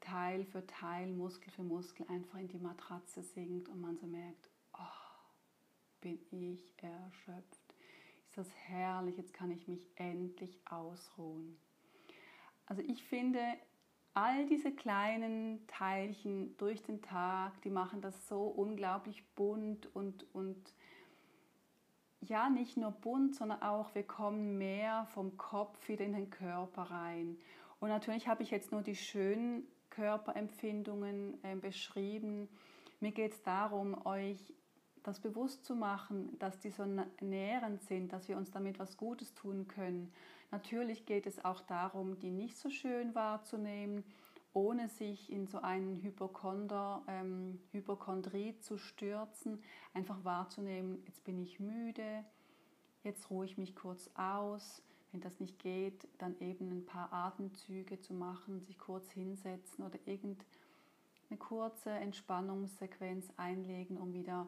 Teil 0.00 0.46
für 0.46 0.66
Teil, 0.66 1.08
Muskel 1.08 1.52
für 1.52 1.62
Muskel 1.62 2.06
einfach 2.08 2.38
in 2.38 2.48
die 2.48 2.58
Matratze 2.58 3.22
sinkt 3.22 3.68
und 3.68 3.82
man 3.82 3.98
so 3.98 4.06
merkt, 4.06 4.48
oh, 4.72 6.00
bin 6.00 6.18
ich 6.30 6.72
erschöpft. 6.78 7.74
Ist 8.24 8.38
das 8.38 8.48
herrlich, 8.54 9.18
jetzt 9.18 9.34
kann 9.34 9.50
ich 9.50 9.68
mich 9.68 9.86
endlich 9.96 10.58
ausruhen. 10.64 11.58
Also 12.64 12.80
ich 12.80 13.02
finde, 13.04 13.42
all 14.14 14.46
diese 14.46 14.72
kleinen 14.72 15.66
Teilchen 15.66 16.56
durch 16.56 16.82
den 16.82 17.02
Tag, 17.02 17.60
die 17.60 17.70
machen 17.70 18.00
das 18.00 18.26
so 18.26 18.44
unglaublich 18.44 19.22
bunt 19.34 19.94
und, 19.94 20.24
und 20.34 20.72
ja, 22.20 22.50
nicht 22.50 22.76
nur 22.76 22.90
bunt, 22.90 23.34
sondern 23.34 23.62
auch, 23.62 23.94
wir 23.94 24.02
kommen 24.02 24.58
mehr 24.58 25.06
vom 25.14 25.36
Kopf 25.36 25.88
wieder 25.88 26.04
in 26.04 26.12
den 26.12 26.30
Körper 26.30 26.82
rein. 26.82 27.38
Und 27.80 27.90
natürlich 27.90 28.26
habe 28.26 28.42
ich 28.42 28.50
jetzt 28.50 28.72
nur 28.72 28.82
die 28.82 28.96
schönen 28.96 29.66
Körperempfindungen 29.90 31.42
äh, 31.44 31.56
beschrieben. 31.56 32.48
Mir 33.00 33.12
geht 33.12 33.32
es 33.32 33.42
darum, 33.42 34.04
euch 34.06 34.38
das 35.04 35.20
bewusst 35.20 35.64
zu 35.64 35.74
machen, 35.74 36.36
dass 36.38 36.58
die 36.58 36.70
so 36.70 36.84
nährend 37.20 37.82
sind, 37.82 38.12
dass 38.12 38.28
wir 38.28 38.36
uns 38.36 38.50
damit 38.50 38.78
was 38.78 38.96
Gutes 38.96 39.34
tun 39.34 39.68
können. 39.68 40.12
Natürlich 40.50 41.06
geht 41.06 41.26
es 41.26 41.44
auch 41.44 41.60
darum, 41.60 42.18
die 42.18 42.30
nicht 42.30 42.56
so 42.56 42.68
schön 42.68 43.14
wahrzunehmen 43.14 44.04
ohne 44.52 44.88
sich 44.88 45.30
in 45.30 45.46
so 45.46 45.58
einen 45.60 46.02
Hypochonder, 46.02 47.02
ähm, 47.06 47.60
Hypochondrie 47.72 48.58
zu 48.58 48.78
stürzen, 48.78 49.62
einfach 49.94 50.24
wahrzunehmen, 50.24 51.02
jetzt 51.06 51.24
bin 51.24 51.38
ich 51.38 51.60
müde, 51.60 52.24
jetzt 53.02 53.30
ruhe 53.30 53.44
ich 53.44 53.58
mich 53.58 53.76
kurz 53.76 54.10
aus. 54.14 54.82
Wenn 55.10 55.20
das 55.22 55.40
nicht 55.40 55.58
geht, 55.58 56.06
dann 56.18 56.38
eben 56.40 56.70
ein 56.70 56.84
paar 56.84 57.12
Atemzüge 57.12 57.98
zu 58.00 58.12
machen, 58.12 58.60
sich 58.60 58.78
kurz 58.78 59.10
hinsetzen 59.10 59.84
oder 59.84 59.98
irgendeine 60.04 60.44
kurze 61.38 61.90
Entspannungssequenz 61.90 63.30
einlegen, 63.38 63.96
um 63.96 64.12
wieder 64.12 64.46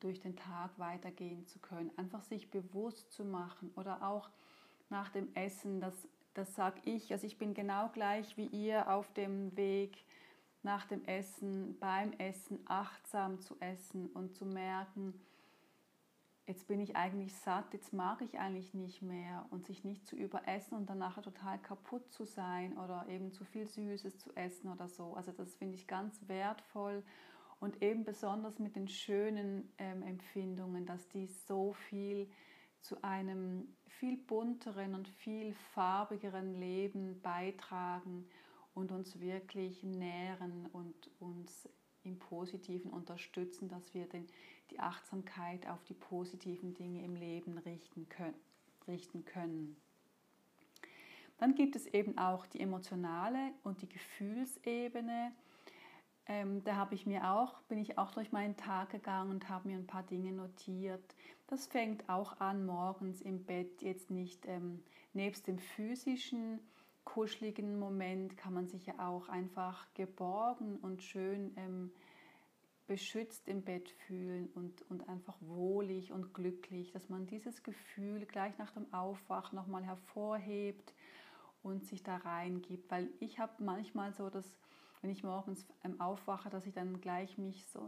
durch 0.00 0.20
den 0.20 0.36
Tag 0.36 0.78
weitergehen 0.78 1.46
zu 1.46 1.58
können. 1.58 1.90
Einfach 1.96 2.22
sich 2.22 2.50
bewusst 2.50 3.10
zu 3.10 3.24
machen 3.24 3.72
oder 3.74 4.06
auch 4.08 4.30
nach 4.88 5.10
dem 5.10 5.34
Essen 5.34 5.80
das 5.80 6.08
das 6.38 6.54
sage 6.54 6.80
ich. 6.84 7.12
Also 7.12 7.26
ich 7.26 7.36
bin 7.36 7.52
genau 7.52 7.88
gleich 7.88 8.36
wie 8.36 8.46
ihr 8.46 8.88
auf 8.90 9.12
dem 9.12 9.56
Weg 9.56 10.04
nach 10.62 10.86
dem 10.86 11.04
Essen, 11.04 11.76
beim 11.80 12.12
Essen 12.12 12.60
achtsam 12.66 13.40
zu 13.40 13.56
essen 13.60 14.06
und 14.08 14.34
zu 14.34 14.46
merken, 14.46 15.14
jetzt 16.46 16.66
bin 16.66 16.80
ich 16.80 16.96
eigentlich 16.96 17.34
satt, 17.34 17.72
jetzt 17.72 17.92
mag 17.92 18.22
ich 18.22 18.38
eigentlich 18.38 18.72
nicht 18.72 19.02
mehr 19.02 19.46
und 19.50 19.66
sich 19.66 19.84
nicht 19.84 20.06
zu 20.06 20.16
überessen 20.16 20.76
und 20.76 20.88
dann 20.88 20.98
nachher 20.98 21.22
total 21.22 21.58
kaputt 21.58 22.10
zu 22.10 22.24
sein 22.24 22.76
oder 22.78 23.06
eben 23.08 23.32
zu 23.32 23.44
viel 23.44 23.66
Süßes 23.66 24.18
zu 24.18 24.34
essen 24.34 24.70
oder 24.70 24.88
so. 24.88 25.14
Also 25.14 25.32
das 25.32 25.54
finde 25.56 25.74
ich 25.74 25.86
ganz 25.86 26.20
wertvoll 26.28 27.02
und 27.60 27.82
eben 27.82 28.04
besonders 28.04 28.58
mit 28.58 28.76
den 28.76 28.88
schönen 28.88 29.72
ähm, 29.78 30.02
Empfindungen, 30.02 30.86
dass 30.86 31.08
die 31.08 31.26
so 31.26 31.72
viel 31.72 32.30
zu 32.80 33.02
einem 33.02 33.68
viel 33.86 34.16
bunteren 34.16 34.94
und 34.94 35.08
viel 35.08 35.54
farbigeren 35.74 36.58
Leben 36.58 37.20
beitragen 37.20 38.28
und 38.74 38.92
uns 38.92 39.18
wirklich 39.20 39.82
nähren 39.82 40.66
und 40.72 41.10
uns 41.18 41.68
im 42.04 42.18
Positiven 42.18 42.90
unterstützen, 42.90 43.68
dass 43.68 43.92
wir 43.94 44.06
den, 44.06 44.26
die 44.70 44.80
Achtsamkeit 44.80 45.66
auf 45.68 45.82
die 45.84 45.94
positiven 45.94 46.74
Dinge 46.74 47.04
im 47.04 47.16
Leben 47.16 47.58
richten 47.58 48.08
können. 48.08 48.38
Richten 48.86 49.24
können. 49.24 49.76
Dann 51.38 51.54
gibt 51.54 51.76
es 51.76 51.86
eben 51.86 52.18
auch 52.18 52.46
die 52.46 52.60
emotionale 52.60 53.52
und 53.62 53.82
die 53.82 53.88
Gefühlsebene. 53.88 55.32
Ähm, 56.28 56.62
da 56.64 56.76
habe 56.76 56.94
ich 56.94 57.06
mir 57.06 57.30
auch, 57.32 57.58
bin 57.62 57.78
ich 57.78 57.96
auch 57.96 58.10
durch 58.10 58.32
meinen 58.32 58.56
Tag 58.56 58.90
gegangen 58.90 59.30
und 59.30 59.48
habe 59.48 59.68
mir 59.68 59.76
ein 59.76 59.86
paar 59.86 60.02
Dinge 60.02 60.32
notiert. 60.32 61.16
Das 61.46 61.66
fängt 61.66 62.08
auch 62.08 62.38
an 62.40 62.66
morgens 62.66 63.22
im 63.22 63.44
Bett, 63.44 63.80
jetzt 63.80 64.10
nicht 64.10 64.46
ähm, 64.46 64.82
nebst 65.14 65.46
dem 65.46 65.58
physischen 65.58 66.60
kuscheligen 67.08 67.78
Moment 67.78 68.36
kann 68.36 68.52
man 68.52 68.68
sich 68.68 68.84
ja 68.84 68.94
auch 68.98 69.30
einfach 69.30 69.86
geborgen 69.94 70.76
und 70.82 71.02
schön 71.02 71.54
ähm, 71.56 71.90
beschützt 72.86 73.48
im 73.48 73.62
Bett 73.62 73.88
fühlen 73.88 74.50
und, 74.54 74.82
und 74.90 75.08
einfach 75.08 75.36
wohlig 75.40 76.12
und 76.12 76.34
glücklich, 76.34 76.92
dass 76.92 77.08
man 77.08 77.26
dieses 77.26 77.62
Gefühl 77.62 78.26
gleich 78.26 78.58
nach 78.58 78.72
dem 78.72 78.92
Aufwachen 78.92 79.56
nochmal 79.56 79.84
hervorhebt 79.84 80.92
und 81.62 81.84
sich 81.86 82.02
da 82.02 82.16
reingibt. 82.18 82.90
Weil 82.90 83.08
ich 83.20 83.38
habe 83.38 83.52
manchmal 83.64 84.12
so 84.12 84.28
das 84.28 84.58
wenn 85.02 85.10
ich 85.10 85.22
morgens 85.22 85.66
ähm, 85.84 86.00
aufwache, 86.00 86.50
dass 86.50 86.66
ich 86.66 86.74
dann 86.74 87.00
gleich 87.00 87.38
mich 87.38 87.66
so, 87.68 87.80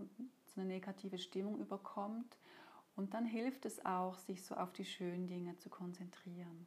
so 0.55 0.61
eine 0.61 0.69
negative 0.69 1.19
Stimmung 1.19 1.59
überkommt. 1.59 2.37
Und 2.97 3.15
dann 3.15 3.25
hilft 3.25 3.65
es 3.65 3.85
auch, 3.85 4.19
sich 4.19 4.45
so 4.45 4.55
auf 4.55 4.73
die 4.73 4.85
schönen 4.85 5.27
Dinge 5.27 5.57
zu 5.59 5.71
konzentrieren. 5.71 6.67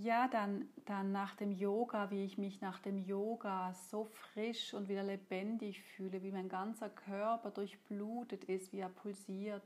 Ja, 0.00 0.28
dann, 0.28 0.68
dann 0.84 1.10
nach 1.10 1.34
dem 1.34 1.50
Yoga, 1.50 2.12
wie 2.12 2.24
ich 2.24 2.38
mich 2.38 2.60
nach 2.60 2.78
dem 2.78 2.98
Yoga 2.98 3.74
so 3.90 4.04
frisch 4.04 4.72
und 4.72 4.88
wieder 4.88 5.02
lebendig 5.02 5.82
fühle, 5.82 6.22
wie 6.22 6.30
mein 6.30 6.48
ganzer 6.48 6.88
Körper 6.88 7.50
durchblutet 7.50 8.44
ist, 8.44 8.72
wie 8.72 8.78
er 8.78 8.90
pulsiert. 8.90 9.64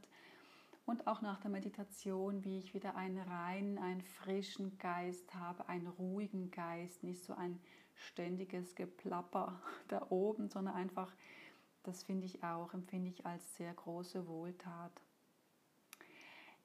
Und 0.86 1.06
auch 1.06 1.20
nach 1.20 1.38
der 1.40 1.50
Meditation, 1.50 2.42
wie 2.44 2.58
ich 2.58 2.72
wieder 2.72 2.96
einen 2.96 3.18
reinen, 3.18 3.78
einen 3.78 4.00
frischen 4.00 4.78
Geist 4.78 5.34
habe, 5.34 5.68
einen 5.68 5.86
ruhigen 5.86 6.50
Geist, 6.50 7.04
nicht 7.04 7.22
so 7.22 7.34
ein 7.34 7.60
ständiges 7.94 8.74
Geplapper 8.74 9.60
da 9.88 10.06
oben, 10.10 10.48
sondern 10.48 10.74
einfach, 10.74 11.12
das 11.82 12.02
finde 12.02 12.26
ich 12.26 12.42
auch, 12.44 12.74
empfinde 12.74 13.10
ich 13.10 13.26
als 13.26 13.56
sehr 13.56 13.72
große 13.74 14.26
Wohltat. 14.26 14.92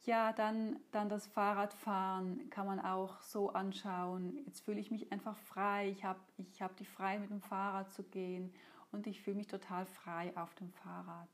Ja, 0.06 0.32
dann, 0.32 0.80
dann 0.92 1.10
das 1.10 1.28
Fahrradfahren 1.28 2.50
kann 2.50 2.66
man 2.66 2.80
auch 2.80 3.20
so 3.22 3.50
anschauen. 3.50 4.38
Jetzt 4.46 4.62
fühle 4.62 4.80
ich 4.80 4.90
mich 4.90 5.12
einfach 5.12 5.36
frei. 5.36 5.90
Ich 5.90 6.06
habe 6.06 6.20
ich 6.38 6.62
hab 6.62 6.78
die 6.78 6.86
frei 6.86 7.20
mit 7.20 7.30
dem 7.30 7.42
Fahrrad 7.42 7.92
zu 7.92 8.04
gehen 8.04 8.54
und 8.94 9.06
ich 9.06 9.22
fühle 9.22 9.36
mich 9.36 9.48
total 9.48 9.86
frei 9.86 10.32
auf 10.38 10.56
dem 10.56 10.72
Fahrrad. 10.72 11.28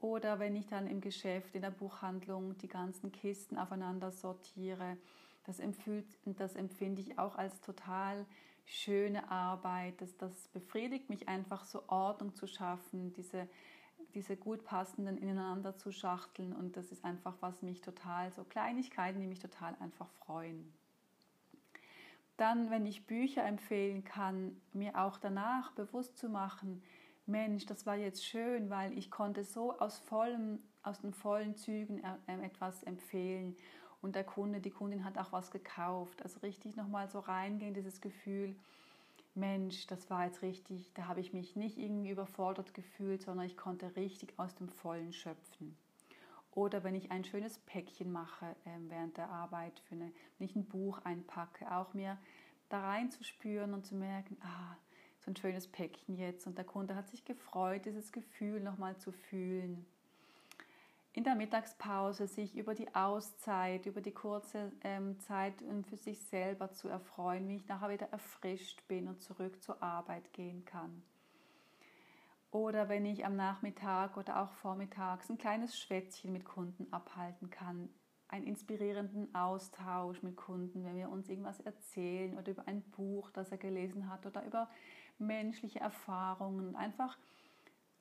Oder 0.00 0.38
wenn 0.38 0.56
ich 0.56 0.66
dann 0.66 0.86
im 0.86 1.00
Geschäft, 1.00 1.54
in 1.54 1.62
der 1.62 1.70
Buchhandlung 1.70 2.58
die 2.58 2.68
ganzen 2.68 3.12
Kisten 3.12 3.56
aufeinander 3.56 4.10
sortiere, 4.10 4.96
das, 5.44 5.60
empfühlt, 5.60 6.06
das 6.24 6.56
empfinde 6.56 7.00
ich 7.00 7.18
auch 7.18 7.36
als 7.36 7.60
total 7.60 8.26
schöne 8.66 9.30
Arbeit. 9.30 10.00
Das, 10.00 10.16
das 10.16 10.48
befriedigt 10.48 11.08
mich 11.08 11.28
einfach 11.28 11.64
so 11.64 11.84
Ordnung 11.88 12.34
zu 12.34 12.46
schaffen, 12.46 13.12
diese, 13.14 13.48
diese 14.14 14.36
gut 14.36 14.64
passenden 14.64 15.16
ineinander 15.16 15.76
zu 15.76 15.92
schachteln. 15.92 16.52
Und 16.52 16.76
das 16.76 16.92
ist 16.92 17.04
einfach, 17.04 17.34
was 17.40 17.62
mich 17.62 17.80
total, 17.80 18.32
so 18.32 18.44
Kleinigkeiten, 18.44 19.20
die 19.20 19.26
mich 19.26 19.38
total 19.38 19.74
einfach 19.80 20.10
freuen. 20.24 20.72
Dann, 22.36 22.68
wenn 22.70 22.84
ich 22.84 23.06
Bücher 23.06 23.44
empfehlen 23.44 24.04
kann, 24.04 24.60
mir 24.74 24.98
auch 24.98 25.16
danach 25.16 25.72
bewusst 25.72 26.18
zu 26.18 26.28
machen, 26.28 26.82
Mensch, 27.24 27.66
das 27.66 27.86
war 27.86 27.96
jetzt 27.96 28.24
schön, 28.24 28.70
weil 28.70 28.96
ich 28.96 29.10
konnte 29.10 29.42
so 29.42 29.76
aus, 29.78 29.98
vollem, 29.98 30.60
aus 30.82 31.00
den 31.00 31.12
vollen 31.12 31.56
Zügen 31.56 32.02
äh, 32.04 32.44
etwas 32.44 32.82
empfehlen 32.84 33.56
und 34.06 34.14
der 34.14 34.24
Kunde, 34.24 34.60
die 34.60 34.70
Kundin 34.70 35.04
hat 35.04 35.18
auch 35.18 35.32
was 35.32 35.50
gekauft. 35.50 36.22
Also 36.22 36.38
richtig 36.38 36.76
nochmal 36.76 37.08
so 37.08 37.18
reingehen, 37.18 37.74
dieses 37.74 38.00
Gefühl, 38.00 38.54
Mensch, 39.34 39.88
das 39.88 40.08
war 40.08 40.24
jetzt 40.24 40.42
richtig, 40.42 40.92
da 40.94 41.08
habe 41.08 41.20
ich 41.20 41.32
mich 41.32 41.56
nicht 41.56 41.76
irgendwie 41.76 42.10
überfordert 42.10 42.72
gefühlt, 42.72 43.22
sondern 43.22 43.46
ich 43.46 43.56
konnte 43.56 43.96
richtig 43.96 44.38
aus 44.38 44.54
dem 44.54 44.68
Vollen 44.68 45.12
schöpfen. 45.12 45.76
Oder 46.52 46.84
wenn 46.84 46.94
ich 46.94 47.10
ein 47.10 47.24
schönes 47.24 47.58
Päckchen 47.58 48.12
mache 48.12 48.46
äh, 48.64 48.78
während 48.88 49.16
der 49.16 49.28
Arbeit, 49.28 49.78
für 49.80 49.96
eine, 49.96 50.12
wenn 50.38 50.46
ich 50.46 50.54
ein 50.54 50.64
Buch 50.64 51.00
einpacke, 51.04 51.70
auch 51.74 51.92
mir 51.92 52.16
da 52.68 52.80
reinzuspüren 52.80 53.74
und 53.74 53.84
zu 53.84 53.96
merken, 53.96 54.36
ah, 54.40 54.76
so 55.18 55.32
ein 55.32 55.36
schönes 55.36 55.66
Päckchen 55.66 56.16
jetzt 56.16 56.46
und 56.46 56.56
der 56.56 56.64
Kunde 56.64 56.94
hat 56.94 57.10
sich 57.10 57.24
gefreut, 57.24 57.84
dieses 57.84 58.12
Gefühl 58.12 58.60
nochmal 58.60 58.96
zu 58.98 59.10
fühlen. 59.10 59.84
In 61.16 61.24
der 61.24 61.34
Mittagspause 61.34 62.26
sich 62.26 62.54
über 62.58 62.74
die 62.74 62.94
Auszeit, 62.94 63.86
über 63.86 64.02
die 64.02 64.12
kurze 64.12 64.70
ähm, 64.84 65.18
Zeit 65.18 65.54
für 65.88 65.96
sich 65.96 66.20
selber 66.20 66.72
zu 66.72 66.88
erfreuen, 66.88 67.48
wie 67.48 67.56
ich 67.56 67.66
nachher 67.66 67.88
wieder 67.88 68.12
erfrischt 68.12 68.86
bin 68.86 69.08
und 69.08 69.22
zurück 69.22 69.62
zur 69.62 69.82
Arbeit 69.82 70.30
gehen 70.34 70.66
kann. 70.66 71.02
Oder 72.50 72.90
wenn 72.90 73.06
ich 73.06 73.24
am 73.24 73.34
Nachmittag 73.34 74.18
oder 74.18 74.42
auch 74.42 74.50
vormittags 74.50 75.30
ein 75.30 75.38
kleines 75.38 75.78
Schwätzchen 75.78 76.34
mit 76.34 76.44
Kunden 76.44 76.86
abhalten 76.92 77.48
kann, 77.48 77.88
einen 78.28 78.46
inspirierenden 78.46 79.34
Austausch 79.34 80.22
mit 80.22 80.36
Kunden, 80.36 80.84
wenn 80.84 80.96
wir 80.96 81.08
uns 81.08 81.30
irgendwas 81.30 81.60
erzählen 81.60 82.36
oder 82.36 82.50
über 82.50 82.68
ein 82.68 82.82
Buch, 82.90 83.30
das 83.30 83.50
er 83.50 83.56
gelesen 83.56 84.10
hat 84.10 84.26
oder 84.26 84.44
über 84.44 84.68
menschliche 85.18 85.80
Erfahrungen. 85.80 86.76
Einfach, 86.76 87.16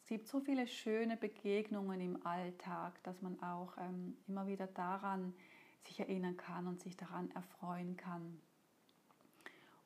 es 0.05 0.09
gibt 0.09 0.27
so 0.27 0.39
viele 0.39 0.67
schöne 0.67 1.17
Begegnungen 1.17 1.99
im 1.99 2.27
Alltag, 2.27 3.01
dass 3.01 3.23
man 3.23 3.41
auch 3.41 3.75
ähm, 3.79 4.15
immer 4.27 4.45
wieder 4.45 4.67
daran 4.67 5.33
sich 5.81 5.99
erinnern 5.99 6.37
kann 6.37 6.67
und 6.67 6.79
sich 6.79 6.95
daran 6.95 7.31
erfreuen 7.31 7.97
kann. 7.97 8.39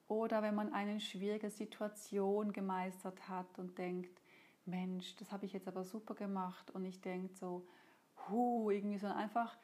Oder 0.10 0.42
wenn 0.42 0.56
man 0.56 0.74
eine 0.74 1.00
schwierige 1.00 1.50
Situation 1.50 2.52
gemeistert 2.52 3.30
hat 3.30 3.60
und 3.60 3.78
denkt, 3.78 4.22
Mensch, 4.66 5.16
das 5.16 5.32
habe 5.32 5.46
ich 5.46 5.54
jetzt 5.54 5.70
aber 5.70 5.86
super 5.86 6.16
gemacht 6.16 6.70
und 6.72 6.84
ich 6.84 7.00
denke 7.00 7.34
so, 7.36 7.66
hu, 8.28 8.72
irgendwie 8.72 8.98
so 8.98 9.08
einfach 9.08 9.58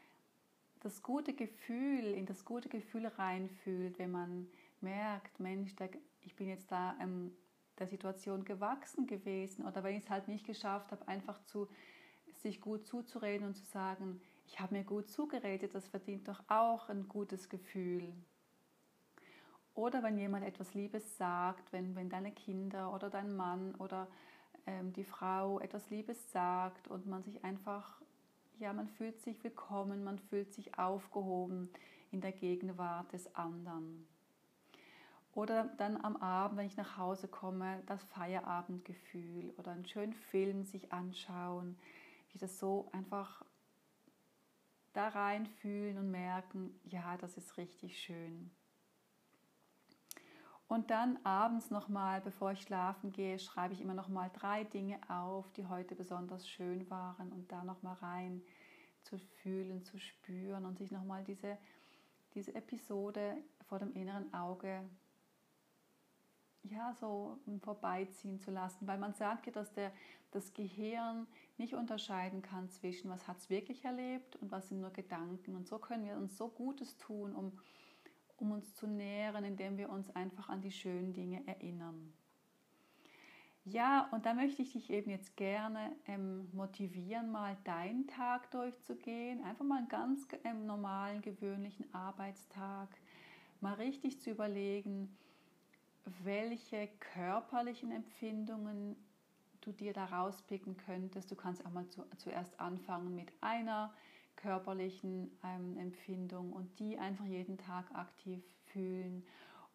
das 0.79 1.03
gute 1.03 1.33
Gefühl, 1.33 2.13
in 2.13 2.25
das 2.25 2.45
gute 2.45 2.69
Gefühl 2.69 3.07
reinfühlt, 3.07 3.99
wenn 3.99 4.11
man 4.11 4.47
merkt, 4.79 5.37
Mensch, 5.37 5.75
ich 6.21 6.33
bin 6.37 6.47
jetzt 6.47 6.71
da 6.71 6.95
ähm, 7.01 7.35
der 7.79 7.87
Situation 7.87 8.45
gewachsen 8.45 9.07
gewesen 9.07 9.65
oder 9.65 9.83
wenn 9.83 9.95
ich 9.95 10.03
es 10.03 10.09
halt 10.09 10.27
nicht 10.27 10.45
geschafft 10.45 10.91
habe, 10.91 11.07
einfach 11.07 11.43
zu 11.45 11.67
sich 12.33 12.61
gut 12.61 12.85
zuzureden 12.85 13.47
und 13.47 13.55
zu 13.55 13.65
sagen, 13.65 14.21
ich 14.47 14.59
habe 14.59 14.75
mir 14.75 14.83
gut 14.83 15.09
zugeredet, 15.09 15.73
das 15.73 15.87
verdient 15.87 16.27
doch 16.27 16.43
auch 16.47 16.89
ein 16.89 17.07
gutes 17.07 17.49
Gefühl. 17.49 18.13
Oder 19.73 20.03
wenn 20.03 20.17
jemand 20.17 20.45
etwas 20.45 20.73
Liebes 20.73 21.17
sagt, 21.17 21.73
wenn, 21.73 21.95
wenn 21.95 22.09
deine 22.09 22.31
Kinder 22.31 22.93
oder 22.93 23.09
dein 23.09 23.35
Mann 23.35 23.75
oder 23.75 24.07
ähm, 24.67 24.93
die 24.93 25.03
Frau 25.03 25.59
etwas 25.59 25.89
Liebes 25.89 26.31
sagt 26.31 26.87
und 26.87 27.07
man 27.07 27.23
sich 27.23 27.43
einfach, 27.43 28.01
ja, 28.57 28.71
man 28.71 28.87
fühlt 28.87 29.19
sich 29.19 29.43
willkommen, 29.43 30.03
man 30.03 30.17
fühlt 30.17 30.53
sich 30.53 30.77
aufgehoben 30.79 31.69
in 32.11 32.21
der 32.21 32.31
Gegenwart 32.31 33.11
des 33.11 33.35
anderen. 33.35 34.07
Oder 35.35 35.65
dann 35.77 35.97
am 35.97 36.15
Abend, 36.15 36.57
wenn 36.57 36.65
ich 36.65 36.77
nach 36.77 36.97
Hause 36.97 37.27
komme, 37.27 37.83
das 37.87 38.01
Feierabendgefühl 38.05 39.53
oder 39.57 39.71
einen 39.71 39.85
schönen 39.85 40.13
Film 40.13 40.63
sich 40.63 40.93
anschauen, 40.93 41.77
wie 42.31 42.37
das 42.37 42.57
so 42.57 42.87
einfach 42.93 43.43
da 44.93 45.09
reinfühlen 45.09 45.97
und 45.97 46.09
merken, 46.09 46.79
ja, 46.85 47.17
das 47.17 47.35
ist 47.35 47.57
richtig 47.57 47.99
schön. 47.99 48.49
Und 50.69 50.89
dann 50.89 51.19
abends 51.25 51.69
nochmal, 51.69 52.21
bevor 52.21 52.53
ich 52.53 52.61
schlafen 52.61 53.11
gehe, 53.11 53.37
schreibe 53.37 53.73
ich 53.73 53.81
immer 53.81 53.93
nochmal 53.93 54.31
drei 54.33 54.63
Dinge 54.63 54.97
auf, 55.09 55.51
die 55.51 55.67
heute 55.67 55.95
besonders 55.95 56.47
schön 56.47 56.89
waren 56.89 57.33
und 57.33 57.51
da 57.51 57.65
nochmal 57.65 57.95
rein 57.95 58.41
zu 59.01 59.17
fühlen, 59.17 59.83
zu 59.83 59.99
spüren 59.99 60.65
und 60.65 60.77
sich 60.77 60.91
nochmal 60.91 61.25
diese, 61.25 61.57
diese 62.33 62.55
Episode 62.55 63.35
vor 63.67 63.79
dem 63.79 63.93
inneren 63.93 64.33
Auge 64.33 64.81
ja, 66.69 66.93
so 66.93 67.39
vorbeiziehen 67.61 68.39
zu 68.39 68.51
lassen, 68.51 68.87
weil 68.87 68.97
man 68.97 69.13
sagt 69.13 69.45
ja, 69.45 69.51
dass 69.51 69.71
der, 69.73 69.91
das 70.31 70.53
Gehirn 70.53 71.27
nicht 71.57 71.73
unterscheiden 71.73 72.41
kann 72.41 72.69
zwischen, 72.69 73.09
was 73.09 73.27
hat 73.27 73.37
es 73.37 73.49
wirklich 73.49 73.85
erlebt 73.85 74.35
und 74.37 74.51
was 74.51 74.69
sind 74.69 74.81
nur 74.81 74.91
Gedanken. 74.91 75.55
Und 75.55 75.67
so 75.67 75.79
können 75.79 76.05
wir 76.05 76.15
uns 76.17 76.37
so 76.37 76.49
Gutes 76.49 76.97
tun, 76.97 77.33
um, 77.33 77.53
um 78.37 78.51
uns 78.51 78.73
zu 78.75 78.87
nähren, 78.87 79.45
indem 79.45 79.77
wir 79.77 79.89
uns 79.89 80.13
einfach 80.15 80.49
an 80.49 80.61
die 80.61 80.71
schönen 80.71 81.13
Dinge 81.13 81.45
erinnern. 81.47 82.13
Ja, 83.67 84.07
und 84.11 84.27
da 84.27 84.35
möchte 84.35 84.61
ich 84.61 84.73
dich 84.73 84.91
eben 84.91 85.09
jetzt 85.09 85.35
gerne 85.37 85.95
ähm, 86.05 86.47
motivieren, 86.53 87.31
mal 87.31 87.57
deinen 87.63 88.05
Tag 88.05 88.51
durchzugehen. 88.51 89.43
Einfach 89.43 89.65
mal 89.65 89.79
einen 89.79 89.87
ganz 89.87 90.27
ähm, 90.43 90.67
normalen, 90.67 91.23
gewöhnlichen 91.23 91.91
Arbeitstag. 91.91 92.89
Mal 93.61 93.73
richtig 93.73 94.21
zu 94.21 94.29
überlegen, 94.29 95.17
welche 96.23 96.87
körperlichen 97.13 97.91
Empfindungen 97.91 98.95
du 99.61 99.71
dir 99.71 99.93
da 99.93 100.05
rauspicken 100.05 100.77
könntest. 100.77 101.31
Du 101.31 101.35
kannst 101.35 101.65
auch 101.65 101.71
mal 101.71 101.87
zu, 101.87 102.05
zuerst 102.17 102.59
anfangen 102.59 103.15
mit 103.15 103.31
einer 103.41 103.93
körperlichen 104.35 105.31
ähm, 105.43 105.77
Empfindung 105.77 106.53
und 106.53 106.79
die 106.79 106.97
einfach 106.97 107.25
jeden 107.25 107.57
Tag 107.57 107.85
aktiv 107.95 108.43
fühlen. 108.65 109.25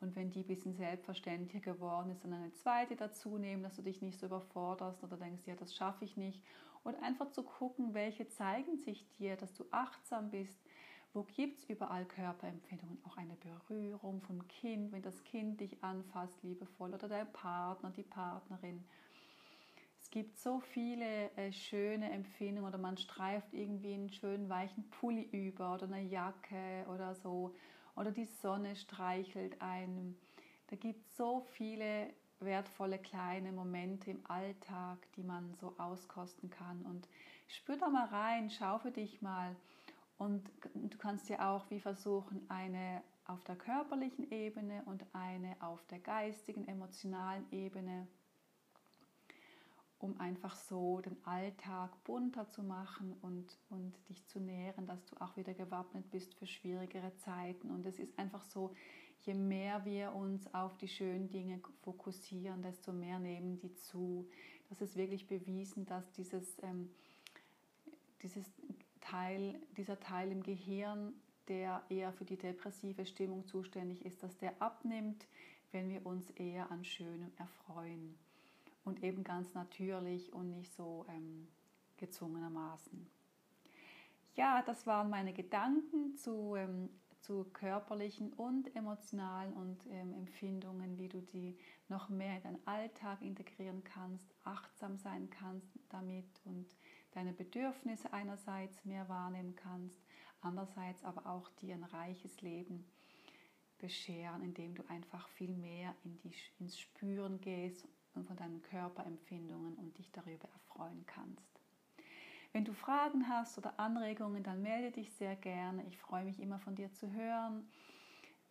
Und 0.01 0.17
wenn 0.17 0.31
die 0.31 0.41
ein 0.41 0.47
bisschen 0.47 0.75
selbstverständlicher 0.75 1.61
geworden 1.61 2.11
ist, 2.11 2.25
dann 2.25 2.33
eine 2.33 2.53
zweite 2.53 2.97
dazu 2.97 3.37
nehmen, 3.37 3.63
dass 3.63 3.77
du 3.77 3.83
dich 3.83 4.01
nicht 4.01 4.19
so 4.19 4.27
überforderst 4.27 5.03
oder 5.05 5.17
denkst, 5.17 5.47
ja, 5.47 5.55
das 5.57 5.75
schaffe 5.75 6.05
ich 6.05 6.17
nicht. 6.17 6.43
Und 6.85 6.95
einfach 7.03 7.31
zu 7.31 7.43
gucken, 7.43 7.93
welche 7.93 8.27
zeigen 8.29 8.79
sich 8.79 9.07
dir, 9.19 9.37
dass 9.37 9.53
du 9.53 9.65
achtsam 9.71 10.31
bist, 10.31 10.59
wo 11.13 11.25
gibt 11.25 11.59
es 11.59 11.65
überall 11.65 12.05
Körperempfindungen? 12.05 12.99
Auch 13.05 13.17
eine 13.17 13.37
Berührung 13.37 14.21
vom 14.23 14.47
Kind, 14.49 14.93
wenn 14.93 15.03
das 15.03 15.25
Kind 15.25 15.61
dich 15.61 15.83
anfasst, 15.83 16.43
liebevoll, 16.43 16.95
oder 16.95 17.09
der 17.09 17.25
Partner, 17.25 17.91
die 17.91 18.05
Partnerin. 18.05 18.85
Es 20.01 20.11
gibt 20.11 20.39
so 20.39 20.61
viele 20.61 21.31
äh, 21.37 21.53
schöne 21.53 22.11
Empfindungen 22.11 22.69
oder 22.69 22.79
man 22.79 22.97
streift 22.97 23.53
irgendwie 23.53 23.95
einen 23.95 24.11
schönen 24.11 24.49
weichen 24.49 24.89
Pulli 24.91 25.29
über 25.33 25.75
oder 25.75 25.87
eine 25.87 26.03
Jacke 26.03 26.87
oder 26.93 27.15
so. 27.15 27.55
Oder 27.97 28.13
die 28.13 28.27
Sonne 28.27 28.77
streichelt 28.77 29.61
einem. 29.61 30.17
Da 30.69 30.77
gibt 30.77 31.07
es 31.07 31.17
so 31.17 31.41
viele 31.53 32.13
wertvolle 32.39 32.99
kleine 32.99 33.53
Momente 33.53 34.11
im 34.11 34.21
Alltag, 34.29 34.99
die 35.17 35.23
man 35.23 35.55
so 35.55 35.75
auskosten 35.79 36.51
kann. 36.51 36.83
Und 36.87 37.09
spür 37.49 37.77
da 37.77 37.89
mal 37.89 38.07
rein, 38.07 38.51
schau 38.51 38.79
für 38.79 38.91
dich 38.91 39.21
mal, 39.23 39.55
und 40.21 40.51
du 40.75 40.99
kannst 40.99 41.31
ja 41.31 41.51
auch 41.51 41.71
wie 41.71 41.81
versuchen, 41.81 42.43
eine 42.51 43.03
auf 43.25 43.43
der 43.45 43.57
körperlichen 43.57 44.31
Ebene 44.31 44.83
und 44.85 45.03
eine 45.15 45.57
auf 45.61 45.83
der 45.87 45.99
geistigen, 45.99 46.69
emotionalen 46.69 47.51
Ebene, 47.51 48.07
um 49.99 50.21
einfach 50.21 50.57
so 50.57 51.01
den 51.01 51.17
Alltag 51.25 52.05
bunter 52.05 52.47
zu 52.51 52.63
machen 52.63 53.17
und, 53.23 53.57
und 53.71 53.95
dich 54.11 54.27
zu 54.27 54.41
nähren, 54.41 54.87
dass 54.87 55.03
du 55.07 55.17
auch 55.23 55.39
wieder 55.39 55.55
gewappnet 55.55 56.11
bist 56.11 56.35
für 56.35 56.47
schwierigere 56.47 57.17
Zeiten. 57.17 57.71
Und 57.71 57.87
es 57.87 57.99
ist 57.99 58.19
einfach 58.19 58.45
so, 58.45 58.75
je 59.21 59.33
mehr 59.33 59.87
wir 59.87 60.13
uns 60.13 60.53
auf 60.53 60.77
die 60.77 60.89
schönen 60.89 61.31
Dinge 61.31 61.63
fokussieren, 61.81 62.61
desto 62.61 62.93
mehr 62.93 63.19
nehmen 63.19 63.59
die 63.59 63.73
zu. 63.73 64.29
Das 64.69 64.83
ist 64.83 64.97
wirklich 64.97 65.27
bewiesen, 65.27 65.87
dass 65.87 66.13
dieses, 66.13 66.63
ähm, 66.63 66.91
dieses 68.23 68.45
Teil, 69.01 69.59
dieser 69.77 69.99
Teil 69.99 70.31
im 70.31 70.43
Gehirn, 70.43 71.15
der 71.49 71.83
eher 71.89 72.13
für 72.13 72.25
die 72.25 72.37
depressive 72.37 73.05
Stimmung 73.07 73.47
zuständig 73.47 74.05
ist, 74.05 74.23
dass 74.23 74.37
der 74.39 74.61
abnimmt, 74.61 75.27
wenn 75.73 75.89
wir 75.89 76.05
uns 76.07 76.31
eher 76.31 76.71
an 76.71 76.85
Schönem 76.85 77.33
erfreuen. 77.39 78.17
Und 78.85 79.03
eben 79.03 79.25
ganz 79.25 79.53
natürlich 79.55 80.33
und 80.33 80.53
nicht 80.53 80.75
so 80.75 81.05
ähm, 81.09 81.49
gezwungenermaßen. 81.97 83.07
Ja, 84.37 84.63
das 84.63 84.87
waren 84.87 85.11
meine 85.11 85.33
Gedanken 85.33 86.17
zu, 86.17 86.55
ähm, 86.57 86.89
zu 87.21 87.45
körperlichen 87.53 88.33
und 88.33 88.75
emotionalen 88.75 89.53
und 89.53 89.87
ähm, 89.91 90.15
Empfindungen, 90.15 90.99
wie 90.99 91.09
du 91.09 91.21
die 91.21 91.59
noch 91.89 92.09
mehr 92.09 92.37
in 92.37 92.43
deinen 92.43 92.67
Alltag 92.67 93.21
integrieren 93.23 93.85
kannst, 93.85 94.33
achtsam 94.45 94.97
sein 94.97 95.29
kannst 95.31 95.69
damit 95.91 96.25
und 96.45 96.67
deine 97.13 97.33
Bedürfnisse 97.33 98.13
einerseits 98.13 98.85
mehr 98.85 99.09
wahrnehmen 99.09 99.57
kannst, 99.57 99.99
andererseits 100.41 101.05
aber 101.05 101.27
auch 101.27 101.49
dir 101.61 101.75
ein 101.75 101.85
reiches 101.85 102.41
Leben 102.41 102.85
bescheren, 103.79 104.43
indem 104.43 104.75
du 104.75 104.83
einfach 104.89 105.29
viel 105.29 105.55
mehr 105.55 105.95
in 106.05 106.19
die, 106.19 106.33
ins 106.59 106.79
Spüren 106.79 107.41
gehst 107.41 107.87
und 108.15 108.27
von 108.27 108.37
deinen 108.37 108.63
Körperempfindungen 108.63 109.75
und 109.75 109.97
dich 109.99 110.11
darüber 110.13 110.49
erfreuen 110.49 111.05
kannst. 111.07 111.61
Wenn 112.53 112.65
du 112.65 112.73
Fragen 112.73 113.29
hast 113.29 113.59
oder 113.59 113.79
Anregungen, 113.79 114.43
dann 114.43 114.63
melde 114.63 114.91
dich 114.91 115.13
sehr 115.13 115.37
gerne. 115.37 115.85
Ich 115.87 115.99
freue 115.99 116.25
mich 116.25 116.41
immer 116.41 116.59
von 116.59 116.75
dir 116.75 116.93
zu 116.93 117.13
hören. 117.13 117.69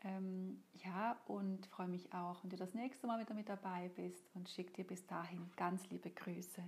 Ähm, 0.04 0.64
ja, 0.86 1.20
und 1.26 1.66
freue 1.68 1.90
mich 1.90 2.14
auch, 2.14 2.42
wenn 2.42 2.50
du 2.50 2.56
das 2.56 2.74
nächste 2.74 3.08
Mal 3.08 3.20
wieder 3.20 3.34
mit 3.34 3.50
dabei 3.50 3.90
bist 3.96 4.30
und 4.34 4.48
schicke 4.48 4.72
dir 4.72 4.88
bis 4.88 5.06
dahin 5.06 5.52
ganz 5.58 5.90
liebe 5.90 6.10
Grüße. 6.10 6.64